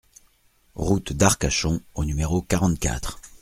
Route 0.73 1.13
d'Arcachon 1.13 1.79
au 1.93 2.05
numéro 2.05 2.41
quarante-quatre 2.41 3.19